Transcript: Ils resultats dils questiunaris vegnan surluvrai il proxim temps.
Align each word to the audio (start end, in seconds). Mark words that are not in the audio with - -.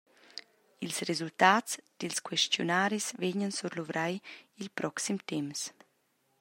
Ils 0.85 0.97
resultats 1.09 1.71
dils 1.99 2.19
questiunaris 2.27 3.05
vegnan 3.21 3.53
surluvrai 3.59 4.13
il 4.61 4.67
proxim 4.79 5.17
temps. 5.29 5.61